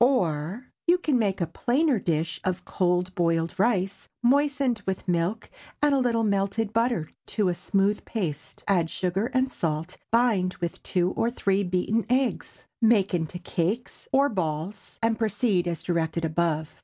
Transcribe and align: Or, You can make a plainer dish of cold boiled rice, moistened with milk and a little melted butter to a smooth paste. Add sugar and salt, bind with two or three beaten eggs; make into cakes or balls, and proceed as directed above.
Or, 0.03 0.65
You 0.87 0.97
can 0.97 1.19
make 1.19 1.41
a 1.41 1.45
plainer 1.45 1.99
dish 1.99 2.41
of 2.43 2.65
cold 2.65 3.13
boiled 3.13 3.53
rice, 3.59 4.07
moistened 4.23 4.81
with 4.87 5.07
milk 5.07 5.47
and 5.79 5.93
a 5.93 5.99
little 5.99 6.23
melted 6.23 6.73
butter 6.73 7.09
to 7.27 7.49
a 7.49 7.53
smooth 7.53 8.03
paste. 8.03 8.63
Add 8.67 8.89
sugar 8.89 9.27
and 9.31 9.51
salt, 9.51 9.97
bind 10.09 10.55
with 10.55 10.81
two 10.81 11.11
or 11.11 11.29
three 11.29 11.63
beaten 11.63 12.07
eggs; 12.09 12.65
make 12.81 13.13
into 13.13 13.37
cakes 13.37 14.07
or 14.11 14.27
balls, 14.27 14.97
and 15.03 15.19
proceed 15.19 15.67
as 15.67 15.83
directed 15.83 16.25
above. 16.25 16.79